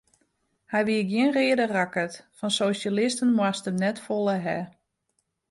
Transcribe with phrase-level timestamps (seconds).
[0.71, 4.57] Hy wie gjin reade rakkert, fan sosjalisten moast er net folle hawwe.